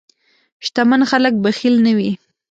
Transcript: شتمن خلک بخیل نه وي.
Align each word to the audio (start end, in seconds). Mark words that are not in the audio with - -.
شتمن 0.65 1.01
خلک 1.11 1.33
بخیل 1.43 1.75
نه 1.85 1.91
وي. 1.97 2.11